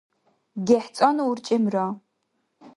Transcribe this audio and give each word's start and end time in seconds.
гехӀцӀанну 0.67 1.23
урчӀемра 1.29 1.85